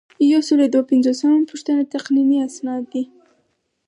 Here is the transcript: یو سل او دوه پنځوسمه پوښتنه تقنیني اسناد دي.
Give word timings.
یو 0.31 0.41
سل 0.47 0.59
او 0.63 0.69
دوه 0.73 0.83
پنځوسمه 0.91 1.39
پوښتنه 1.51 1.81
تقنیني 1.93 2.37
اسناد 2.47 2.83
دي. 2.91 3.03